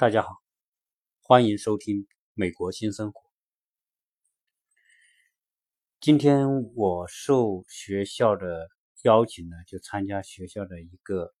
[0.00, 0.40] 大家好，
[1.20, 1.96] 欢迎收听
[2.32, 3.20] 《美国新生活》。
[6.00, 8.70] 今天我受学校的
[9.02, 11.34] 邀请呢，就参加学校的一个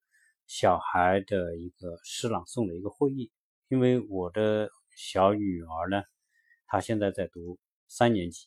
[0.46, 3.32] 小孩的一个诗朗诵的一个会议。
[3.68, 6.02] 因为我的小女儿呢，
[6.66, 7.58] 她现在在读
[7.88, 8.46] 三年级，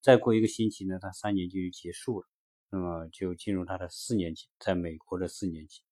[0.00, 2.26] 再过一个星期呢，她三年级就结束了，
[2.70, 5.82] 那么就进入她的四年级，在美国的四年级。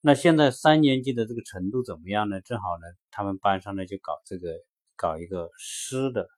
[0.00, 2.40] 那现在三年级的这个程度怎么样呢？
[2.40, 4.48] 正好呢，他们班上呢就搞这个，
[4.94, 6.28] 搞一个诗的，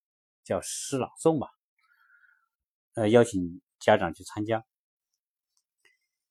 [0.45, 1.49] 叫诗朗诵吧。
[2.95, 4.65] 呃，邀请家长去参加。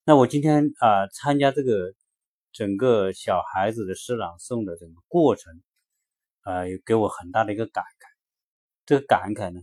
[0.04, 1.94] 那我今天啊，参加这个
[2.52, 5.62] 整个小孩子的诗朗诵的整个过程，
[6.42, 8.10] 啊，给我很大的一个感慨。
[8.88, 9.62] 这个感慨呢，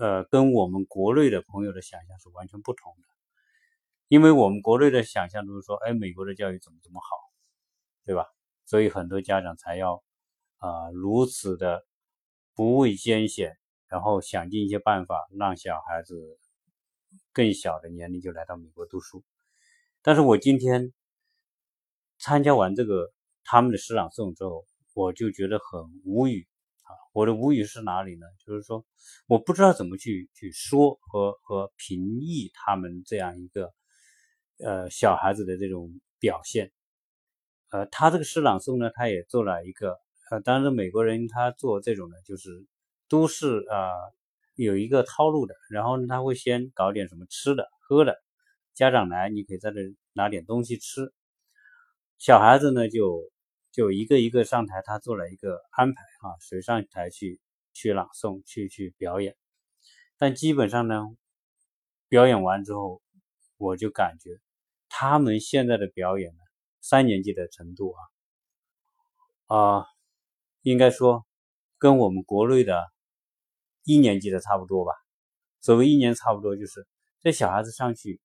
[0.00, 3.08] 呃，跟我们国内的朋友的想象是完全不同的。
[4.10, 7.16] 因为我们国内的想象都是说，哎，美国的教育怎么怎么好，
[8.04, 8.26] 对吧？
[8.66, 10.02] 所以很多家长才要
[10.56, 11.86] 啊如此的
[12.56, 16.16] 不畏艰险，然后想尽一些办法让小孩子
[17.32, 19.22] 更小的年龄就来到美国读书。
[20.02, 20.92] 但是我今天
[22.18, 23.12] 参加完这个
[23.44, 26.48] 他们的诗朗诵之后，我就觉得很无语
[26.82, 26.90] 啊！
[27.12, 28.26] 我的无语是哪里呢？
[28.44, 28.84] 就是说，
[29.28, 33.72] 我不知道怎么去去说和和评议他们这样一个。
[34.62, 36.70] 呃，小孩子的这种表现，
[37.70, 39.98] 呃，他这个诗朗诵呢，他也做了一个，
[40.30, 42.66] 呃，当然美国人他做这种呢，就是
[43.08, 43.90] 都是啊
[44.54, 48.16] 有一个套路的，然后呢，他会先搞点什么吃的喝的，
[48.74, 49.80] 家长来，你可以在这
[50.12, 51.12] 拿点东西吃，
[52.18, 53.30] 小孩子呢就
[53.72, 57.40] 就一个一个上台，他做了一个安排啊，谁上台去
[57.72, 59.36] 去朗诵，去去表演，
[60.18, 61.02] 但基本上呢，
[62.08, 63.00] 表演完之后，
[63.56, 64.38] 我就感觉。
[64.92, 66.38] 他们现在的表演呢，
[66.80, 67.94] 三年级的程度
[69.46, 69.86] 啊，啊，
[70.62, 71.24] 应该说
[71.78, 72.84] 跟我们国内的
[73.84, 74.92] 一年级的差不多吧。
[75.60, 76.86] 所谓一年差不多，就是
[77.20, 78.20] 这小孩子上去，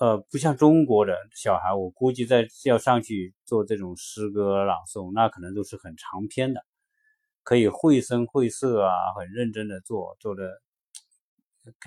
[0.00, 6.64] 呃，不像中国的小孩，我估计在要上去做这种诗歌朗诵，那可能都是很长篇的，
[7.42, 10.62] 可以绘声绘色啊，很认真的做，做的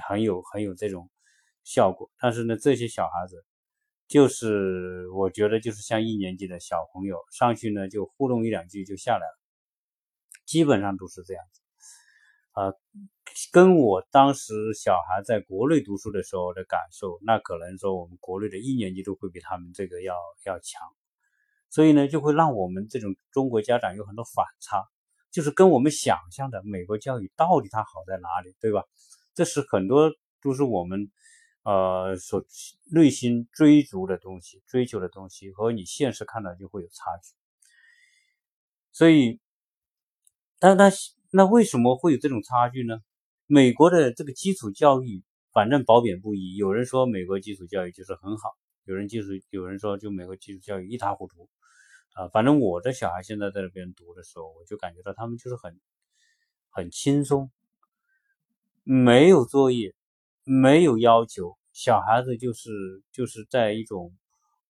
[0.07, 1.09] 很有很有这种
[1.63, 2.11] 效果。
[2.19, 3.43] 但是呢，这些小孩子。
[4.11, 9.39] 就是我觉得就是像一年级的小朋友上去呢，就互动一两句就下来了，
[10.45, 11.61] 基本上都是这样子。
[12.51, 12.73] 啊，
[13.53, 20.13] 跟我当时小孩在国内读书的时候的感受，那可能说我们国内的一年级都会比他们这个要
[20.45, 20.81] 要强，
[21.69, 24.83] 所以呢，就会让我们这种中国家长有很多反差，
[25.31, 28.83] 就是跟我们想象的美国教育到底它好在哪里，对吧？
[29.33, 30.11] 这是很多
[30.41, 31.09] 都是我们。
[31.63, 32.43] 呃，所
[32.91, 37.33] 内心追逐的东西、追求的东西和你现实看到就会有差距。
[38.91, 39.39] 所以，
[40.59, 40.91] 但那
[41.29, 42.99] 那为什么会有这种差距呢？
[43.45, 48.49] 美国的这个基础教育反正褒贬不一，有人说美国基础教育就是很好，
[48.85, 51.49] 有人基础有人说就美国基础教育一塌糊涂。
[52.13, 55.79] 啊，反正我的小孩现在在那边读的时候，我就感觉到他们就是很
[56.69, 57.49] 很轻松，
[58.83, 59.95] 没有作业。
[60.43, 62.71] 没有要求，小孩子就是
[63.11, 64.11] 就是在一种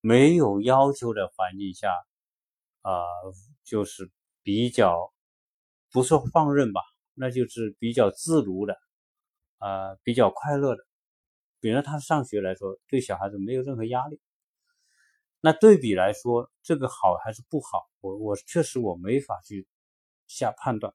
[0.01, 1.93] 没有要求的环境下，
[2.81, 3.03] 啊，
[3.63, 4.11] 就是
[4.43, 5.13] 比较
[5.91, 6.81] 不说放任吧，
[7.13, 8.77] 那就是比较自如的，
[9.59, 10.83] 啊，比较快乐的。
[11.61, 14.19] 比如他上学来说，对小孩子没有任何压力。
[15.39, 17.89] 那对比来说，这个好还是不好？
[18.01, 19.65] 我我确实我没法去
[20.27, 20.93] 下判断，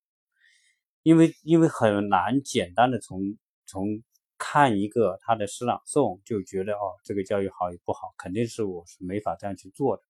[1.03, 4.03] 因为因为很难简单的从从。
[4.49, 10.05] 看一个他的诗朗诵，就觉得哦，这个教育好与不好，肯定是我是没法这样去做的。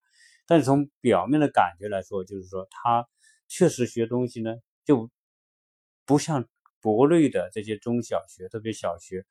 [0.44, 3.08] 但是从表面的感觉来说，就是说他
[3.48, 5.10] 确实学东西呢，就
[6.04, 6.46] 不像
[6.82, 9.24] 国内的这些中小学，特别小学，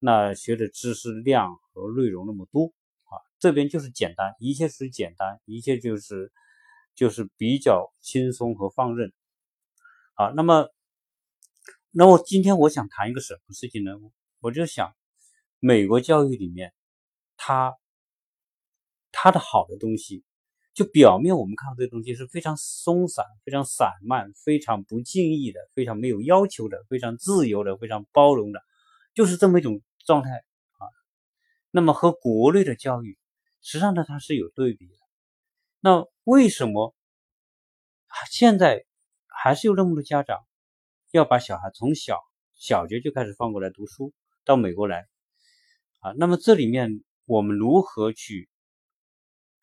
[0.00, 2.72] 那学的知识量和内容那么多
[3.04, 3.22] 啊。
[3.38, 6.32] 这边就是简单，一切是简单，一切就是
[6.96, 9.12] 就是比较轻松和放任
[10.14, 10.32] 啊。
[10.34, 10.68] 那么，
[11.92, 13.92] 那我今天我想谈一个什么事情呢？
[14.40, 14.96] 我就想，
[15.58, 16.72] 美国教育里面，
[17.36, 17.76] 它
[19.12, 20.24] 它的好的东西，
[20.72, 28.62] 就表面我们看到这东西是非常松散、非常散漫、非常不经意的、非常没有要求的、非常自由的、非常包容的，
[29.12, 30.88] 就是这么一种状态啊。
[31.70, 33.18] 那么和国内的教育，
[33.60, 34.94] 实际上呢，它是有对比的。
[35.80, 36.94] 那为什么
[38.30, 38.86] 现在
[39.26, 40.38] 还是有那么多家长
[41.10, 42.18] 要把小孩从小
[42.54, 44.14] 小学就开始放过来读书？
[44.44, 45.06] 到美国来
[46.00, 48.48] 啊，那么这里面我们如何去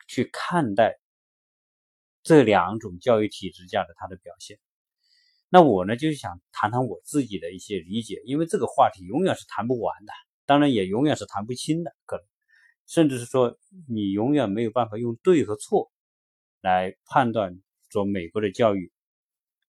[0.08, 1.00] 去看待
[2.24, 4.60] 这两种教育体制下的它的表现。
[5.50, 10.12] 那我呢，就是想谈谈我自己的一些理解，因为这个话题永远是谈不完的，
[10.46, 12.26] 当然也永远是谈不清的，可能
[12.86, 13.58] 甚至是说
[13.88, 15.92] 你永远没有办法用对和错
[16.62, 18.92] 来判断说美国的教育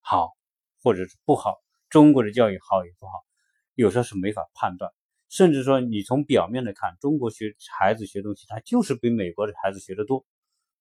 [0.01, 0.35] 好
[0.83, 3.13] 或者是不好，中国的教育好与不好，
[3.73, 4.91] 有时候是没法判断。
[5.29, 10.25] 甚至说你从表面来看，中国学孩子学东西，他就是比美国的孩子学的多。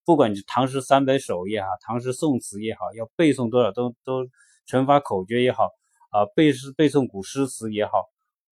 [0.05, 4.29] 不管你唐诗三百首也好，唐诗宋词也好，要背诵多少都都。
[4.71, 5.71] 乘法口诀也好，
[6.11, 8.05] 啊，背诗背诵古诗词也好，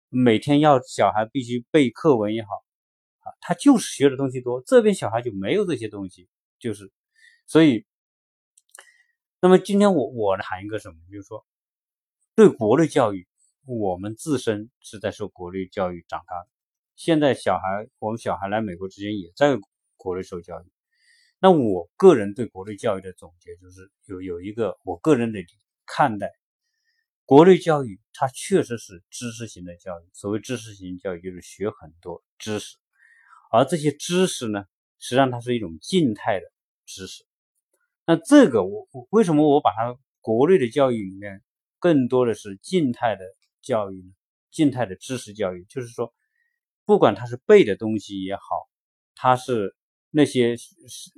[0.09, 2.49] 每天要小孩必须背课文也好，
[3.19, 4.63] 啊，他就是学的东西多。
[4.63, 6.27] 这边小孩就没有这些东西，
[6.59, 6.91] 就是，
[7.47, 7.85] 所以，
[9.43, 11.45] 那么今天我我谈一个什么，就是说，
[12.35, 13.28] 对国内教育，
[13.77, 16.49] 我们自身是在受国内教育长大的。
[16.97, 19.59] 现在小孩，我们小孩来美国之前也在
[19.97, 20.65] 国内受教育。
[21.39, 25.39] 那我个人对国内教育的总结就是有有一个我个人的。
[25.91, 26.31] 看待
[27.25, 30.05] 国内教育，它确实是知识型的教育。
[30.13, 32.77] 所谓知识型教育，就是学很多知识，
[33.51, 34.67] 而这些知识呢，
[34.99, 36.47] 实际上它是一种静态的
[36.85, 37.25] 知识。
[38.05, 41.43] 那这个我我为什么我把它国内的教育里面
[41.79, 43.25] 更多的是静态的
[43.63, 44.13] 教育呢？
[44.51, 46.13] 静态的知识教育，就是说，
[46.85, 48.43] 不管他是背的东西也好，
[49.15, 49.77] 他是
[50.11, 50.57] 那些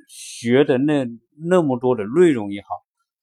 [0.09, 1.07] 学的那
[1.37, 2.69] 那么多的内容也好。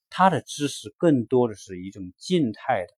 [0.10, 2.94] 他的知识更多的是一种静态的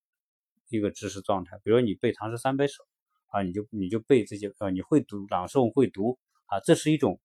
[0.69, 2.85] 一个知识状态，比如你背唐诗三百首
[3.27, 7.19] 啊，你就你就背这些啊，你会读朗诵会读啊，这是一种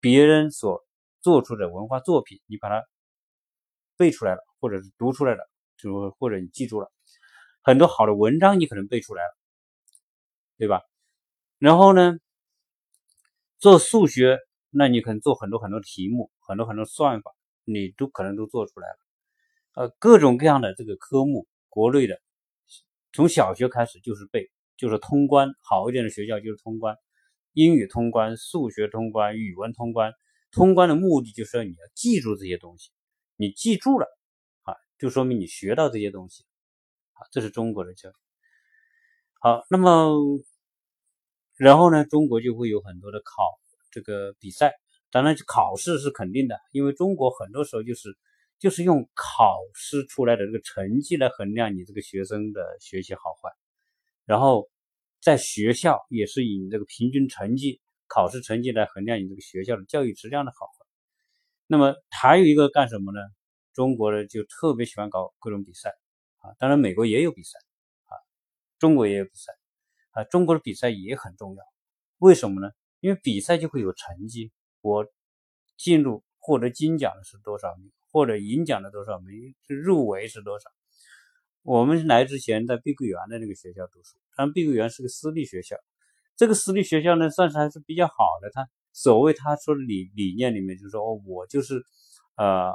[0.00, 0.84] 别人所
[1.20, 2.84] 做出的文化作品，你把它
[3.96, 6.90] 背出来了，或者是读出来了，就或者你记住了
[7.68, 9.36] 很多好的文章，你可能背出来了，
[10.56, 10.80] 对吧？
[11.58, 12.16] 然后呢，
[13.58, 14.38] 做数学，
[14.70, 17.30] 那你可能做很多很多题目，很多很多算法。
[17.66, 18.96] 你都可能都做出来了，
[19.74, 22.18] 呃，各种各样的这个科目，国内的，
[23.12, 26.96] 从小学开始就是背，就是通关，好一点的学校就是通关，
[27.52, 30.14] 英语通关，数学通关，语文通关，
[30.52, 32.90] 通关的目的就是要你要记住这些东西，
[33.36, 34.06] 你记住了
[34.62, 36.46] 啊，就说明你学到这些东西，
[37.30, 38.12] 这是中国的教育。
[39.40, 40.12] 好，那么
[41.56, 43.42] 然后呢，中国就会有很多的考
[43.90, 44.72] 这个比赛。
[45.10, 48.16] 当然，考试是肯定的，因为中国很多时候就是
[48.58, 53.50] 就是用考试出来的这个成绩来衡量你这个学生的学习好坏，
[54.26, 54.68] 然后
[55.20, 60.84] 在学校也是以这个平均成绩、考试成绩来衡量你这个学校的教育质量的好坏。
[61.66, 63.20] 那么还有一个干什么呢？
[63.72, 65.94] 中国人就特别喜欢搞各种比赛
[66.38, 67.58] 啊，当然美国也有比赛
[68.06, 68.12] 啊，
[68.78, 69.52] 中国也有比赛
[70.10, 71.62] 啊，中国的比赛也很重要，
[72.18, 72.70] 为什么呢？
[73.00, 74.52] 因为比赛就会有成绩。
[74.80, 75.06] 我
[75.76, 80.70] 进入获得金奖的是多少名，或者银奖的多少名，入围是多少？
[81.62, 85.76] 我们来之前在碧桂园的那个学校读书，但碧桂园是个私立学校，
[86.36, 88.50] 这个私立学校呢，算是还是比较好的。
[88.50, 91.84] 他所谓他说理理念里面就是说，哦，我就是
[92.36, 92.72] 呃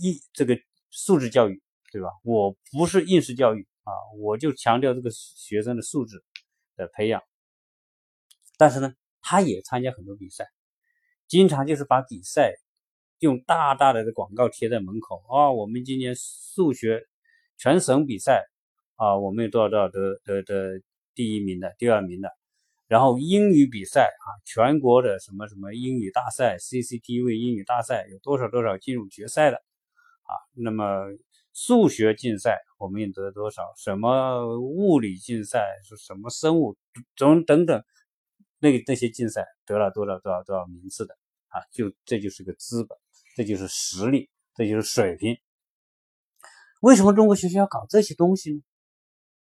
[0.00, 0.56] 一这个
[0.90, 1.60] 素质教育，
[1.92, 2.08] 对吧？
[2.24, 6.24] 我不是应试教育啊，我就强调这个学生的素质
[6.74, 7.22] 的培养。
[8.56, 10.46] 但是呢，他也参加很多比赛。
[11.28, 12.54] 经常就是把比赛
[13.18, 17.06] 用大大的广告贴在门口啊，我们今年数学
[17.56, 18.44] 全省比赛
[18.96, 20.82] 啊，我们有多少多少得得得
[21.14, 22.30] 第一名的、第二名的，
[22.86, 30.36] 然后英语比赛啊，全国的什么什么英语大赛、CCTV 英语大赛有多少多少进入决赛的啊？
[30.54, 30.84] 那么
[31.52, 33.62] 数学竞赛我们又得多少？
[33.76, 36.76] 什么物理竞赛是什么生物
[37.16, 37.84] 等等等
[38.58, 41.16] 那那些竞赛得了多少多少多少名次的？
[41.48, 42.96] 啊，就这就是个资本，
[43.36, 45.36] 这就是实力，这就是水平。
[46.80, 48.60] 为什么中国学校要搞这些东西呢？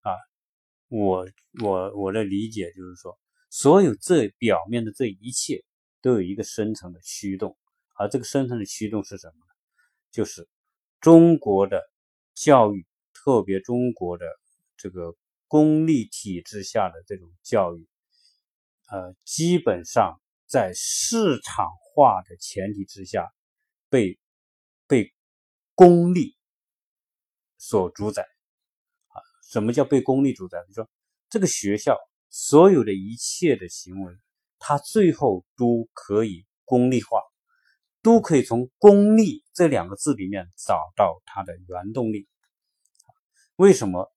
[0.00, 0.16] 啊，
[0.88, 1.28] 我
[1.62, 3.18] 我我的理解就是说，
[3.50, 5.62] 所有这表面的这一切
[6.00, 7.58] 都有一个深层的驱动，
[7.96, 9.52] 而这个深层的驱动是什么呢？
[10.10, 10.48] 就是
[11.00, 11.82] 中国的
[12.40, 14.26] 教育，特别中国的
[14.76, 15.14] 这个
[15.46, 17.88] 公立体制下的这种教育，
[18.88, 21.66] 呃，基本上在市场。
[21.98, 23.28] 化的前提之下，
[23.88, 24.20] 被
[24.86, 25.12] 被
[25.74, 26.36] 功利
[27.56, 28.22] 所主宰
[29.08, 29.18] 啊？
[29.50, 30.64] 什么叫被功利主宰？
[30.68, 30.88] 你说
[31.28, 31.98] 这个学校
[32.30, 34.14] 所有的一切的行为，
[34.60, 37.20] 它最后都可以功利化，
[38.02, 42.28] 都可以从“功利”这两个字里面找到它的原动力。
[43.56, 44.12] 为什么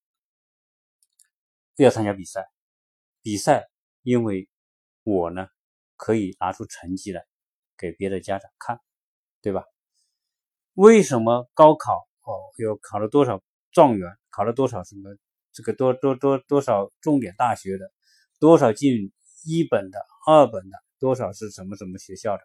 [1.75, 2.45] 要参加比赛？
[3.21, 3.69] 比赛，
[4.03, 4.47] 因为
[5.03, 5.47] 我呢
[5.95, 7.25] 可以拿出成绩来。
[7.77, 8.79] 给别的家长看，
[9.41, 9.63] 对吧？
[10.75, 15.17] 为什么高考哦，有考了多少状元，考了多少什么
[15.51, 17.91] 这个多多多多少重点大学的，
[18.39, 19.11] 多少进
[19.47, 22.43] 一本的、二本的，多少是什么什么学校的，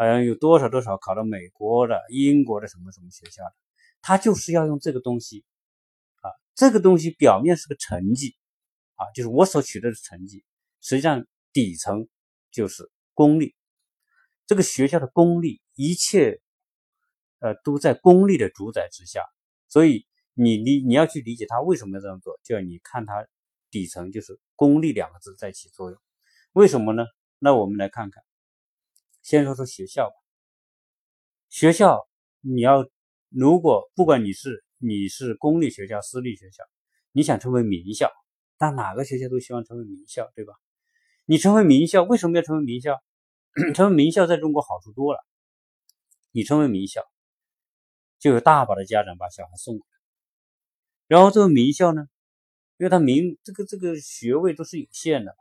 [0.00, 3.54] 好像有多少多少考到美国的、英国的什么什么学校的，
[4.00, 5.44] 他就是要用这个东西
[6.22, 8.34] 啊，这个东西表面是个成绩
[8.94, 10.42] 啊，就是我所取得的成绩，
[10.80, 12.08] 实际上底层
[12.50, 13.54] 就是功利。
[14.46, 16.40] 这个学校的功利，一切，
[17.40, 19.22] 呃，都在功利的主宰之下。
[19.68, 23.28] 所以你你你要去理解他为什么要这样做，就要你看他
[23.70, 26.00] 底层就是“功利”两个字在起作用。
[26.54, 27.04] 为什么呢？
[27.38, 28.24] 那我们来看看，
[29.22, 30.14] 先说说学校吧。
[31.48, 32.08] 学校
[32.40, 32.88] 你要
[33.28, 36.64] 如果不管你是你是公立学校、私立学校，
[37.12, 38.10] 你想成为名校，
[38.56, 40.54] 但哪个学校都希望成为名校，对吧？
[41.26, 42.98] 你成为名校，为什么要成为名校？
[43.74, 45.20] 成为名校在中国好处多了，
[46.32, 47.02] 你成为名校，
[48.18, 49.98] 就有大把的家长把小孩送过来。
[51.06, 52.06] 然后这个名校呢，
[52.78, 55.36] 因为他名这个这个学位都是有限的，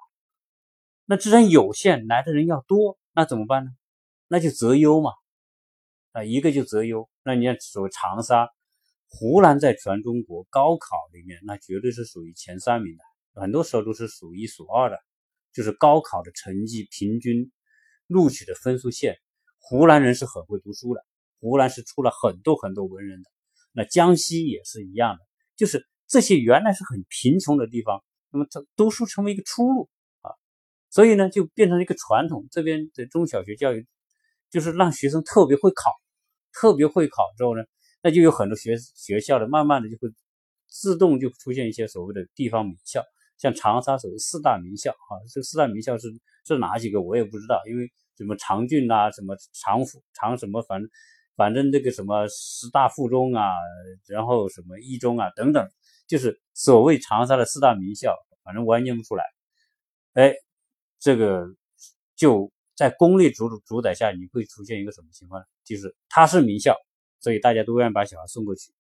[1.06, 3.72] 那既然有限，来的人要多，那怎么办呢？
[4.28, 5.12] 那就择优嘛，
[6.12, 7.10] 啊，一个就择优。
[7.24, 8.48] 那你看，所谓长沙、
[9.08, 14.98] 湖南，在全中国高考里面，那绝对是属于前三名的，很多时候都是数一数二的，
[15.54, 17.52] 就是高考的成绩平均。
[18.12, 19.20] 录取的分数线，
[19.60, 21.06] 湖南人是很会读书的，
[21.40, 23.30] 湖南是出了很多很多文人的。
[23.72, 25.20] 那江西也是一样的，
[25.56, 29.92] 就是这些原来是很贫穷的地方，那么他读书成为一个出路，
[31.00, 32.46] 所以呢就变成了一个传统。
[32.52, 33.88] 这边的中小学教育
[34.50, 35.94] 就是让学生特别会考，
[36.52, 37.64] 特别会考之后呢，
[38.04, 40.10] 那就有很多学学校的，慢慢的就会
[40.68, 43.02] 自动就出现一些所谓的地方名校，
[43.38, 46.10] 像长沙所谓四大名校啊，这四大名校是
[46.46, 47.90] 是哪几个我也不知道，因为。
[48.18, 50.90] 什么长郡呐，什么长附长什么，反正
[51.38, 53.54] 反正这个什么师大附中啊，
[54.08, 55.66] 然后什么一中啊等等，
[56.06, 58.14] 就是所谓长沙的四大名校，
[58.44, 59.24] 反正我也念不出来。
[60.16, 60.34] 哎，
[61.00, 61.48] 这个
[62.16, 65.46] 就在公立主主宰下，你会出现一个什么情况呢？
[65.64, 66.76] 就是它是名校，
[67.20, 68.72] 所以大家都愿意把小孩送过去。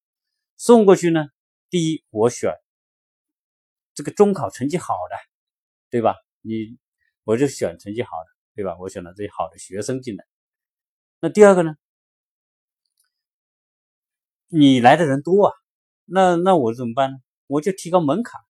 [0.57, 1.25] 送过去呢，
[1.69, 2.53] 第一我选
[3.95, 5.15] 这个中考成绩好的，
[5.89, 6.15] 对吧？
[6.41, 6.77] 你
[7.23, 8.39] 我就选成绩好的。
[8.55, 8.75] 对吧？
[8.77, 10.25] 我选了这些好的学生进来。
[11.21, 11.77] 那第二个呢？
[14.47, 15.53] 你来的人多啊，
[16.03, 17.17] 那那我怎么办呢？
[17.47, 18.41] 我就提高门槛。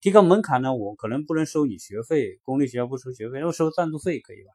[0.00, 4.52] 提高门槛呢，我可能不能收你学费，公立学校不收学费，我收赞助费可以吧？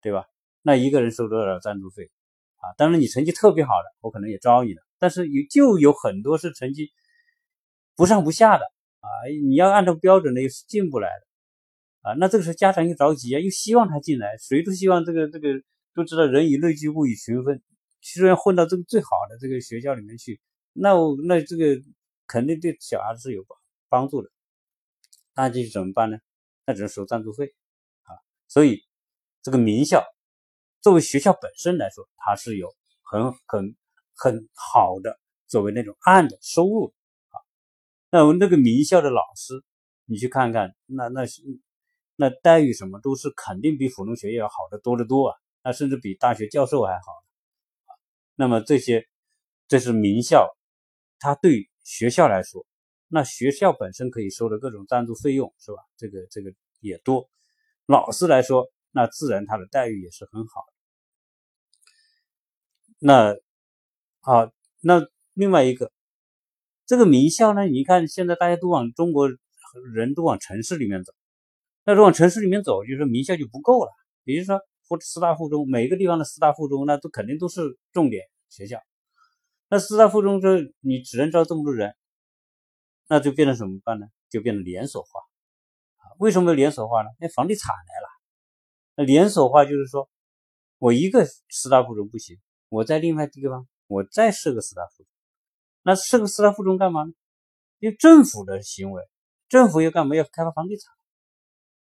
[0.00, 0.24] 对吧？
[0.62, 2.10] 那一个人收多少赞助费
[2.56, 2.72] 啊？
[2.76, 4.82] 当然你成绩特别好的，我可能也招你了。
[4.98, 6.90] 但是有就有很多是成绩
[7.96, 8.64] 不上不下的
[9.00, 9.08] 啊，
[9.48, 12.10] 你要按照标准的又是进不来的。
[12.10, 15.62] 啊，那这个时候家长又着急啊，又希望他进来，谁都希望这个这个
[15.94, 17.62] 都知道人以类聚，物以群分，
[18.00, 20.40] 虽然混到这个最好的这个学校里面去，
[20.72, 21.80] 那我那这个
[22.26, 23.56] 肯定对小孩子是有帮
[23.88, 24.30] 帮助的，
[25.34, 26.18] 那就怎么办呢？
[26.66, 27.54] 那只能收赞助费
[28.02, 28.16] 啊。
[28.48, 28.82] 所以
[29.42, 30.04] 这个名校
[30.80, 33.76] 作为学校本身来说，它是有很很
[34.14, 36.94] 很好的作为那种暗的收入
[37.30, 37.40] 啊。
[38.10, 39.62] 那我那个名校的老师，
[40.04, 41.42] 你去看看，那那是。
[42.14, 47.00] 那待遇什么都是肯定比普通学校要好的多得多啊，那甚至比大学教授还好
[48.36, 49.08] 那么这些，
[49.66, 50.54] 这是名校，
[51.18, 52.64] 它对学校来说，
[53.14, 55.76] 那学校本身可以收的各种赞助费用是吧？
[55.98, 56.50] 这个这个
[56.80, 57.28] 也多。
[57.84, 60.72] 老师来说，那自然他的待遇也是很好的。
[62.98, 63.36] 那
[64.20, 64.50] 好，
[64.80, 65.92] 那另外一个，
[66.86, 67.66] 这个名校呢？
[67.66, 69.28] 你看现在大家都往中国
[69.92, 71.12] 人都往城市里面走。
[71.84, 73.90] 那如往城市里面走，就是名校就不够了。
[74.24, 78.78] 也就是说，或者四大附中，每个地方的四大附中，那都肯定都是重点学校。
[79.68, 81.94] 那四大附中这你只能招这么多人，
[83.12, 84.06] 那就变成什么办呢？
[84.30, 85.20] 就变成连锁化
[85.98, 86.16] 啊？
[86.18, 87.10] 为什么连锁化呢？
[87.20, 88.08] 那房地产来了。
[88.94, 90.08] 那连锁化就是说，
[90.78, 92.40] 我一个四大附中不行，
[92.70, 95.06] 我在另外地方我再设个四大附中。
[95.82, 97.12] 那设个四大附中干嘛呢？
[97.80, 99.06] 因为政府的行为，
[99.50, 100.16] 政府要干嘛？
[100.16, 100.90] 要开发房地产。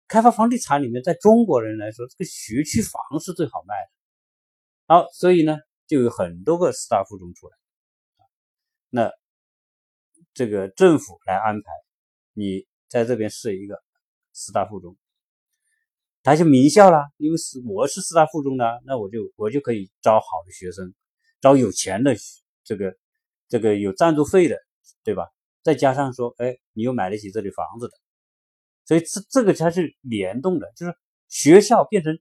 [0.07, 4.95] 开发房地产里面，在中国人来说，这个学区房是最好卖的。
[4.95, 5.57] 好，所以呢，
[5.87, 7.57] 就有很多个四大附中出来。
[8.89, 9.11] 那
[10.37, 11.71] 这个政府来安排，
[12.33, 13.81] 你在这边设一个
[14.33, 14.95] 四大附中，
[16.21, 17.09] 它就名校啦。
[17.17, 20.93] 因为是我是四大附中的，那我就我就可以招好的学生，
[21.41, 22.15] 招有钱的，
[22.63, 22.95] 这个
[23.47, 24.55] 这个有赞助费的，
[25.03, 25.27] 对吧？
[25.63, 27.93] 再加上说，哎，你又买得起这里房子的。
[28.85, 30.95] 所以这这个才是联动的，就是
[31.29, 32.19] 学校变成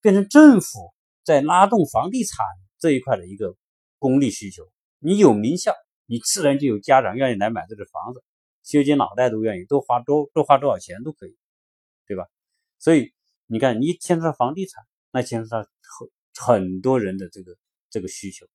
[0.00, 2.46] 变成政府在拉动房地产
[2.78, 3.54] 这一块的一个
[3.98, 4.66] 功利需求。
[5.00, 5.74] 你有名校，
[6.06, 8.24] 你自然就有家长愿意来买这个房子，
[8.62, 11.36] 修建脑袋都愿意，多花多多花多少钱都可以，
[12.06, 12.26] 对吧？
[12.78, 13.12] 所以
[13.46, 15.58] 你看，你牵扯到房地产，那牵扯到
[16.38, 17.56] 很很多人的这个
[17.90, 18.46] 这个需求，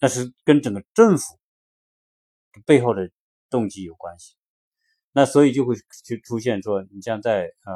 [0.00, 1.38] 那是跟整个政府
[2.66, 3.10] 背后的
[3.48, 4.34] 动机有关系。
[5.12, 7.72] 那所以就会就出现说，你像在呃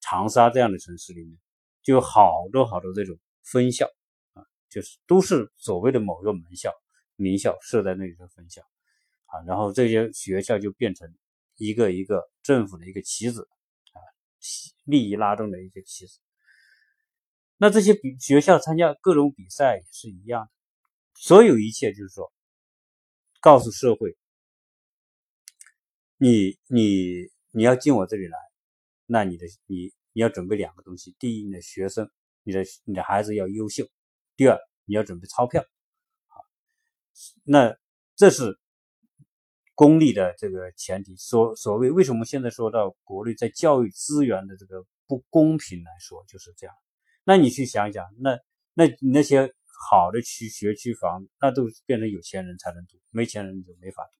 [0.00, 1.38] 长沙这样的城市里面，
[1.82, 3.86] 就有好多好多这种分校
[4.34, 6.72] 啊，就是都是所谓的某个门校、
[7.16, 8.62] 名校设在那里的分校
[9.26, 11.12] 啊，然后这些学校就变成
[11.56, 13.48] 一个一个政府的一个棋子
[13.92, 13.98] 啊，
[14.84, 16.20] 利益拉动的一个棋子。
[17.56, 20.50] 那这些比学校参加各种比赛也是一样的，
[21.14, 22.30] 所有一切就是说，
[23.40, 24.16] 告诉社会。
[26.18, 28.38] 你你你要进我这里来，
[29.06, 32.10] 那你的你你要准备两个东西：第一，你的学生，
[32.42, 33.84] 你的你的孩子要优秀；
[34.34, 35.62] 第二，你要准备钞票。
[37.44, 37.76] 那
[38.14, 38.58] 这是
[39.74, 41.16] 公立的这个前提。
[41.16, 46.74] 所所谓为什么现在说到国内在教育资源的这个不公平来说，就是这样。
[47.24, 48.38] 那你去想想，那
[48.74, 49.52] 那那些
[49.90, 54.12] 好的区学区房，那都变成有钱人才能读，没钱人就没法读。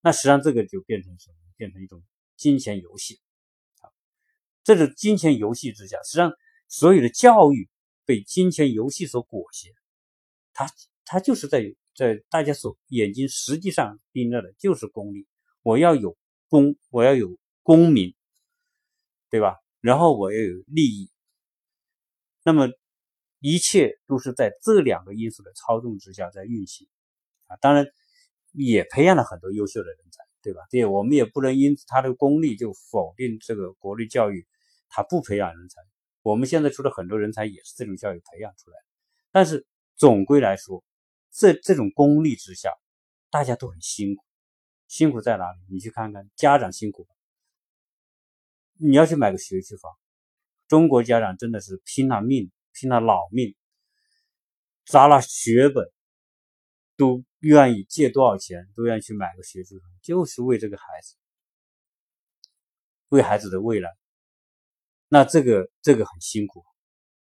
[0.00, 1.36] 那实际上这个就变成什么？
[1.56, 2.00] 变成一种
[2.36, 3.20] 金钱游戏
[3.80, 3.90] 啊！
[4.62, 6.32] 这是金钱游戏之下，实际上
[6.68, 7.68] 所有的教育
[8.04, 9.74] 被金钱游戏所裹挟，
[10.52, 10.70] 它
[11.04, 15.26] 它就是在在大家所眼睛实际上盯着的就是功利。
[15.62, 16.16] 我要有
[16.48, 18.14] 功，我要有功名，
[19.28, 19.56] 对吧？
[19.80, 21.10] 然后我要有利益。
[22.44, 22.68] 那么
[23.40, 26.86] 一切都是在这两个因素的操纵之下在运行
[27.48, 27.56] 啊！
[27.56, 27.86] 当然。
[28.52, 30.62] 也培养了很多优秀的人才，对吧？
[30.70, 34.46] 对，我们也不能因他的功利就否定这个国内教育，
[34.88, 35.82] 他不培养人才。
[36.22, 38.78] 我们现在出了很多人才，也是这种教育培养出来。
[39.30, 40.82] 但是总归来说，
[41.38, 42.72] 这这种功利之下，
[43.30, 44.24] 大家都很辛苦。
[44.88, 45.60] 辛苦在哪里？
[45.70, 47.06] 你去看看，家长辛苦。
[48.74, 49.96] 你要去买个学区房，
[50.66, 53.54] 中国家长真的是拼了命、拼了老命，
[54.84, 55.88] 砸了血本。
[56.96, 61.14] 都愿意借多少钱，都愿意去买个学区房，就是为这个孩子，
[63.10, 63.96] 为孩子的未来。
[65.06, 66.64] 那这个这个很辛苦。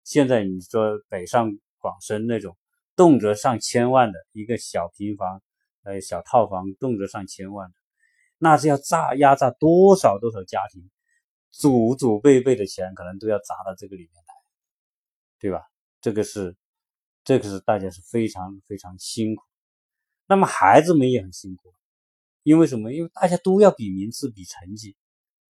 [0.04, 2.58] 现在你说北上广深那种
[2.96, 5.42] 动辄上千万的一个小平房，
[5.84, 7.76] 呃，小套房，动辄上千万的，
[8.38, 10.90] 那是要榨压榨多少多少家庭，
[11.52, 14.34] 祖祖辈辈的钱可能都要砸到这个里面来，
[15.40, 15.64] 对吧？
[16.02, 16.56] 这个是，
[17.24, 19.44] 这个是大家是非常非常辛苦。
[20.28, 21.74] 那么孩子们也很辛苦，
[22.44, 22.92] 因为什么？
[22.94, 24.96] 因为大家都要比名次、比成绩，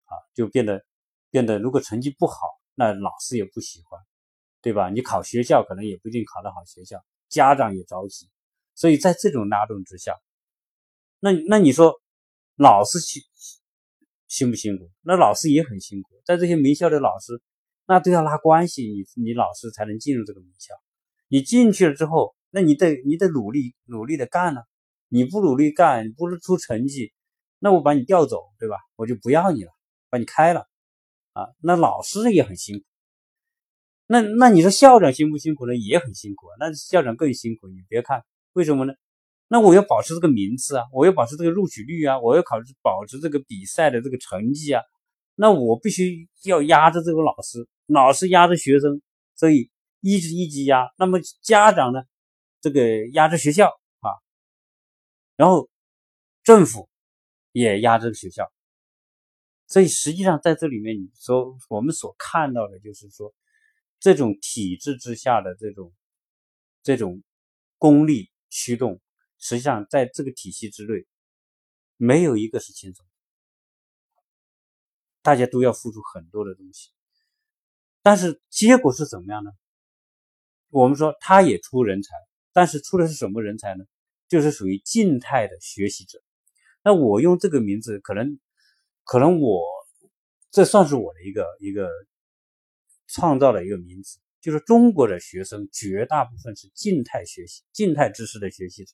[0.04, 0.84] 啊，就变得
[1.30, 2.36] 变得，如果成绩不好，
[2.74, 4.00] 那老师也不喜欢，
[4.60, 4.90] 对吧？
[4.90, 8.28] 你考学校可能也不一定考得好学校，家长也着急，
[8.74, 10.20] 所以在这种拉动之下，
[11.18, 11.94] 那那你说
[12.56, 13.22] 老师辛
[14.28, 14.90] 辛不辛苦？
[15.00, 17.40] 那老师也很辛苦，在这些名校的老师，
[17.86, 20.74] 那都要拉关系，你你老师才能进入这个名校，
[21.28, 24.60] 你进去了之后，那你得你得努力努力的干呢。
[25.14, 27.12] 你不努力干，不是出成绩，
[27.58, 28.76] 那我把你调走，对吧？
[28.96, 29.70] 我就不要你了，
[30.08, 30.66] 把你开了，
[31.34, 32.84] 啊，那老师也很辛苦。
[34.12, 35.74] 那那你说校长辛不辛苦呢？
[35.74, 37.66] 也很辛苦，那校长更辛苦。
[37.68, 38.22] 你别看，
[38.52, 38.92] 为什么呢？
[39.48, 44.82] 那我要保持这个名次啊，我要保持这个录取率啊，我要考保持这个比赛的这个成绩啊，
[45.34, 49.00] 那我必须要压着这个老师，老师压着学生，
[49.34, 49.70] 所以
[50.02, 50.90] 一直一级压。
[50.98, 52.02] 那么家长呢，
[52.60, 53.68] 这个压着学校
[54.00, 54.12] 啊。
[55.36, 55.70] 然后
[56.44, 56.86] 政府
[57.52, 58.52] 也压这个学校，
[59.68, 63.32] 所以实际上在这里面，你说我们所看到的就是说，
[64.02, 65.92] 这种体制之下的这种
[66.82, 67.22] 这种
[67.78, 69.00] 功利驱动，
[69.38, 71.06] 实际上在这个体系之内，
[71.96, 73.06] 没有一个是轻松，
[75.22, 76.90] 大家都要付出很多的东西，
[78.02, 79.52] 但是结果是怎么样呢？
[80.70, 82.10] 我们说他也出人才，
[82.52, 83.84] 但是出的是什么人才呢？
[84.26, 86.20] 就是属于静态的学习者，
[86.82, 88.40] 那我用这个名字，可能，
[89.04, 89.62] 可能我
[90.50, 91.88] 这算是我的一个一个
[93.12, 98.92] 创造了一个名词，就是中国的学生绝大部分是静态学习、静态知识的学习者，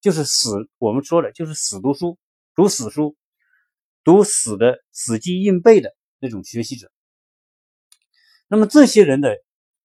[0.00, 2.18] 就是死我们说的，就是死读书、
[2.54, 3.16] 读死书、
[4.04, 6.90] 读死的死记硬背的那种学习者。
[8.48, 9.36] 那么这些人的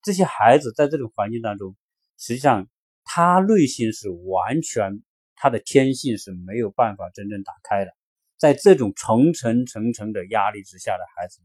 [0.04, 1.76] 这些孩子在这种环境当中，
[2.18, 2.70] 实际上。
[3.04, 5.02] 他内心是完全，
[5.36, 7.92] 他的天性是没有办法真正打开的。
[8.38, 11.42] 在这种层层层层的压力之下的孩子，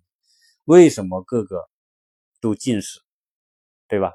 [0.64, 1.66] 为什么个个
[2.40, 3.00] 都近视，
[3.88, 4.12] 对吧？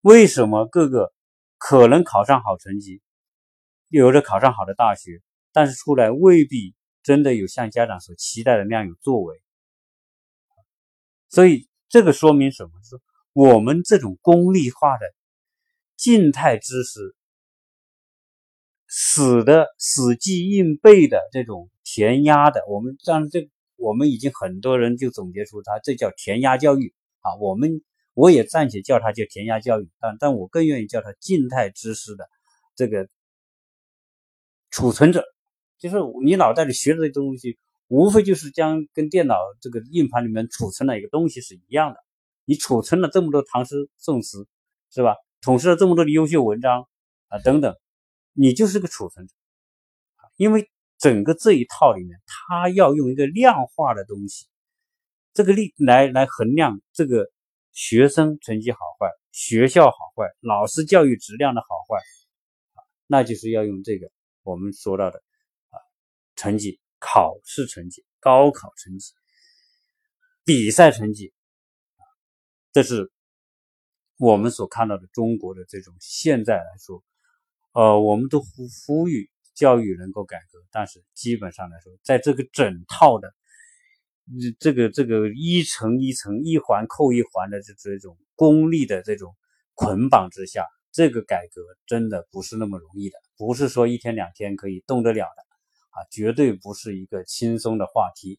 [0.00, 1.12] 为什么个个
[1.58, 3.00] 可能考上好成绩，
[3.88, 9.42] 又有的考上好的大学，但是出来未必真的有像家长所期待的那样有作为。
[11.28, 12.70] 所以这个说明什么？
[12.82, 13.00] 是
[13.32, 15.06] 我们这种功利化的
[15.96, 17.16] 静态知识。
[18.96, 27.34] 死的死记硬背的这种填鸭的，我们让这我们已经很多人就总结出它，这叫填鸭教育啊。
[27.40, 27.82] 我们
[28.14, 32.28] 我也暂且叫它叫填鸭教育，但但我更愿意叫它静态知识的
[32.76, 33.08] 这个
[34.70, 35.24] 储存者，
[35.78, 37.58] 就是你脑袋里学的这东西，
[37.88, 41.98] 无非就是将跟电脑这个硬盘里面储存了一个东西是一样的。
[42.44, 44.46] 你储存了这么多唐诗宋词，
[44.90, 45.16] 是吧？
[45.40, 46.86] 统摄了这么多的优秀文章
[47.28, 47.74] 啊等等。
[48.32, 49.34] 你就是个储存者，
[50.36, 54.46] 因为整个这一套里面，它要用一个量化的东西，
[55.34, 57.28] 这个力来来衡量这个
[57.72, 62.00] 学生成绩好坏、学校好坏、老师教育质量的好坏，
[63.08, 64.10] 那就是要用这个
[64.44, 65.18] 我们说到的
[65.70, 65.76] 啊
[66.36, 69.12] 成绩、考试成绩、高考成绩、
[70.44, 71.32] 比赛成绩，
[72.72, 73.10] 这是
[74.16, 77.02] 我们所看到的中国的这种现在来说。
[77.72, 83.34] 呃，我们都呼呼吁教育能够改革，但是基本上来说，在这个整套的
[84.58, 89.34] 这个这个一层一层、一环扣一环的这这种功利的这种
[89.74, 95.42] 捆绑之下，这个改革真的不是那么容易的，不是说一天两天可以动得了的
[95.90, 98.38] 啊，绝对不是一个轻松的话题。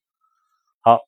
[0.81, 0.99] 好，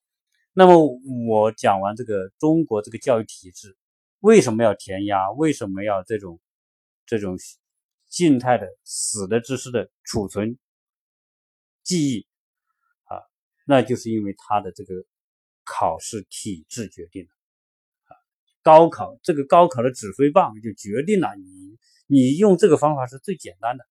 [0.54, 3.78] 那么我讲完这个中国这个教育体制
[4.20, 6.40] 为什么要填鸭，为什么要这种
[7.06, 7.38] 这种。
[8.10, 10.58] 静态的死的知识的储存
[11.84, 12.27] 记忆，
[13.68, 14.94] 那就是因为他的这个
[15.66, 17.30] 考试体制决定了
[18.06, 18.16] 啊。
[18.64, 21.78] 高考这个高考的指挥棒就决定了你
[22.08, 23.86] 你用这个方法是最简单的。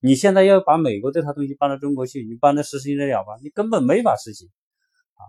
[0.00, 3.38] 你现在要把美国这套东西搬到中国去，你搬的实行得了吗？
[3.40, 4.48] 你根本没法实行
[5.14, 5.22] 啊，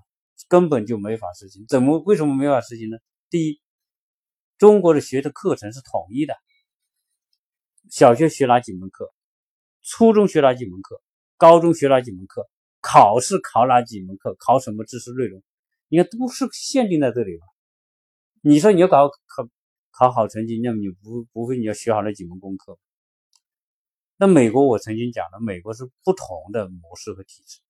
[0.47, 1.63] 根本就没法实行。
[1.67, 2.97] 怎么为什么没法实行呢？
[3.29, 3.62] 第一，
[4.58, 6.34] 中国的学的课程是统一的。
[7.91, 9.13] 小学学哪几门课，
[9.84, 10.99] 初中学哪几门课，
[11.38, 12.49] 高中学哪几门课，
[12.84, 15.41] 考试考哪几门课，考什么知识内容，
[15.88, 17.41] 你看都是限定在这里了。
[18.41, 19.48] 你说你要考考
[19.91, 22.78] 考好成绩，那么你不不会你要学好那几门功课？
[24.17, 27.62] 那美国我曾经讲了，美国是不同的模式和体制。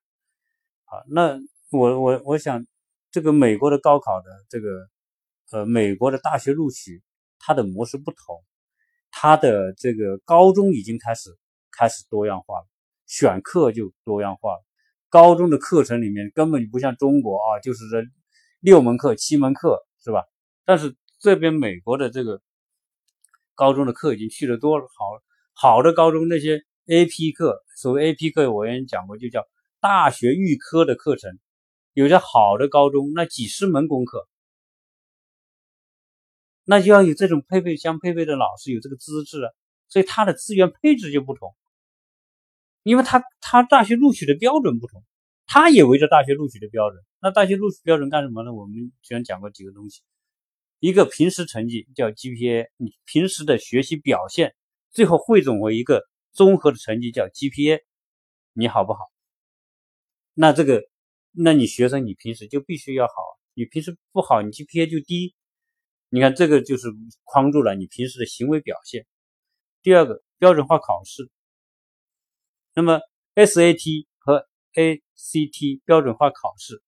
[0.86, 1.40] 好，那
[1.72, 2.66] 我我我想，
[3.12, 4.68] 这个美国的高考的这个
[5.52, 7.04] 呃，美国的大学录取，
[7.38, 8.44] 它的模式不同。
[9.12, 11.30] 它的这个高中已经开始
[11.72, 12.68] 开始多样化了，
[13.06, 14.64] 选课就多样化了。
[15.14, 18.02] 高中的课程里面根本就不像中国啊，就是这
[18.62, 20.24] 六门课、七门课，是吧？
[20.66, 22.42] 但是这边美国的这个
[23.54, 24.88] 高中的课已经去的多了，
[25.54, 29.46] 好好的高中那些 AP 课，所谓 AP 课我也讲过，就叫
[29.80, 31.38] 大学预科的课程，
[31.94, 34.28] 有些好的高中那几十门功课。
[36.64, 39.52] 那就要有这种配备相配备的老师，有这个资质啊，
[39.90, 41.54] 所以他的资源配置就不同，
[42.84, 45.04] 因为他他大学录取的标准不同，
[45.46, 47.02] 他也围着大学录取的标准。
[47.22, 48.54] 那大学录取标准干什么呢？
[48.54, 50.02] 我们之前讲过几个东西，
[50.80, 54.54] 一个平时成绩叫 GPA，你平时的学习表现，
[54.92, 57.82] 最后汇总为一个综合的成绩叫 GPA，
[58.54, 59.00] 你好不好？
[60.34, 60.84] 那这个，
[61.32, 63.14] 那你学生你平时就必须要好，
[63.54, 65.36] 你平时不好，你 GPA 就低。
[66.10, 66.90] 你看，这个就是
[67.24, 69.08] 框住了你平时的行为表现。
[69.82, 71.32] 第二个，标准化考试。
[72.74, 73.00] 那么
[73.36, 76.82] SAT 和 ACT 标准化考试，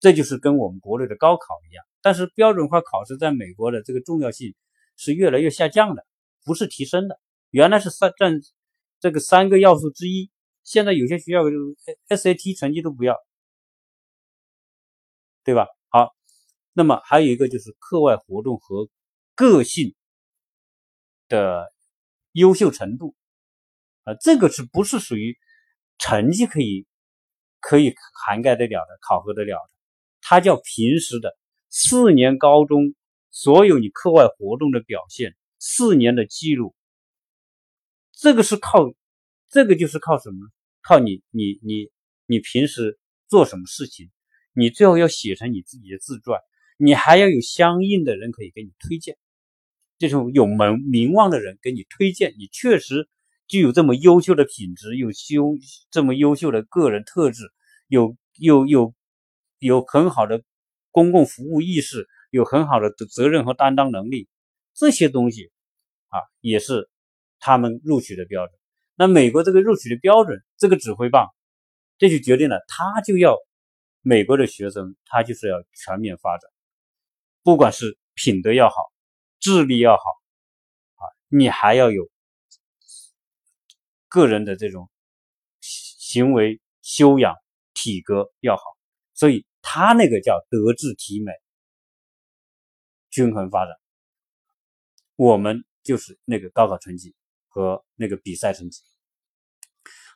[0.00, 1.84] 这就是跟我们国内的高考一样。
[2.00, 4.54] 但是标准化考试在美国的这个重要性
[4.96, 6.06] 是越来越下降的，
[6.44, 7.20] 不是提升的。
[7.50, 8.40] 原来是三占
[9.00, 10.30] 这个三个要素之一，
[10.62, 11.42] 现在有些学校
[12.08, 13.16] SAT 成绩都不要，
[15.42, 15.66] 对吧？
[15.88, 16.14] 好
[16.72, 18.88] 那么还有一个就是课外活动和
[19.34, 19.94] 个性
[21.28, 21.72] 的
[22.32, 23.14] 优秀程度
[24.06, 25.36] 啊，这个是不是属于
[25.98, 26.86] 成绩可以
[27.58, 27.92] 可以
[28.24, 29.70] 涵盖得了的、考核得了的？
[30.20, 31.36] 它叫平时的
[31.68, 32.94] 四年高中
[33.32, 36.76] 所有你课外活动的表现，四年的记录，
[38.12, 38.94] 这个是靠
[39.48, 40.38] 这个就是靠什么？
[40.82, 41.90] 靠你你你
[42.26, 44.12] 你平时做什么事情，
[44.52, 46.40] 你最后要写成你自己的自传。
[46.78, 49.16] 你还要有相应的人可以给你推荐，
[49.98, 53.08] 这种有门名望的人给你推荐，你确实
[53.48, 55.56] 具有这么优秀的品质，有修
[55.90, 57.44] 这么优秀的个人特质，
[57.88, 58.94] 有有有
[59.58, 60.42] 有很好的
[60.90, 64.28] 公共服务意识，有很好的责任和担当能力，
[64.74, 65.52] 这些东西
[66.08, 66.90] 啊，也是
[67.38, 68.58] 他们录取的标准。
[68.96, 71.28] 那美国这个录取的标准，这个指挥棒，
[71.98, 73.36] 这就决定了他就要
[74.00, 76.50] 美国的学生，他就是要全面发展，
[77.42, 78.76] 不管是品德要好，
[79.38, 80.02] 智力要好，
[80.94, 82.08] 啊，你还要有
[84.16, 84.88] 个人的这种
[85.60, 87.36] 行为修养、
[87.74, 88.62] 体格要好，
[89.12, 91.32] 所以他那个叫德智体美
[93.10, 93.76] 均衡发展。
[95.16, 97.14] 我们就是那个高考成绩
[97.46, 98.82] 和那个比赛成绩。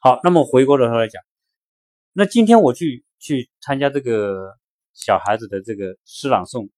[0.01, 1.23] 好，那么回过头来讲，
[2.15, 4.57] 那今天我去去参加这个
[4.95, 6.71] 小孩子的这个诗朗诵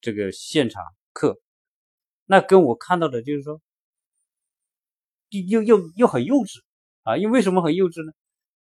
[0.00, 0.82] 这个现场
[1.12, 1.40] 课，
[2.26, 3.60] 那跟我看到的就是说，
[5.30, 6.60] 又又又很幼稚
[7.02, 7.16] 啊！
[7.16, 8.12] 因为什么很幼稚呢？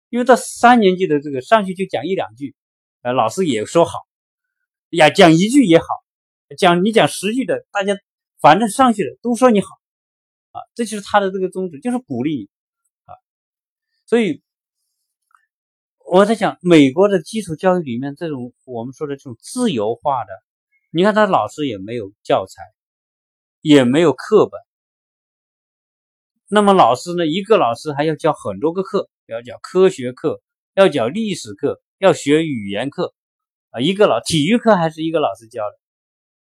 [0.08, 2.54] 因为到三年级的这个上去就讲一两句，
[3.02, 3.98] 呃，老师也说好
[4.90, 5.86] 呀，讲一句也好，
[6.58, 7.94] 讲你讲十句的，大家。
[8.42, 9.66] 反正上去了都说你好，
[10.52, 12.48] 啊，这就是他的这个宗旨，就是鼓励你，
[13.04, 13.12] 啊，
[14.06, 14.42] 所以
[16.10, 20.30] 我在想美国的基础教育里面这种我们说的这种自由化的，
[20.90, 22.62] 你看他老师也没有教材，
[23.60, 24.58] 也没有课本，
[26.52, 30.42] 那么老师呢，一个老师还要教很多个课，要教科学课，
[30.74, 33.14] 要讲历史课，要学语言课，
[33.70, 35.78] 啊，一个老体育课还是一个老师教的。